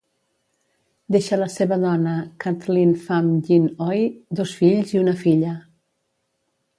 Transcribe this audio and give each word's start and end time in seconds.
Deixa 1.15 1.37
la 1.41 1.49
seva 1.55 1.77
dona 1.83 2.13
Kathleen 2.45 2.95
Fam 3.03 3.29
Yin 3.49 3.67
Oi, 3.89 4.01
dos 4.41 4.55
fills 4.63 4.95
i 4.97 5.03
una 5.05 5.15
filla. 5.25 5.53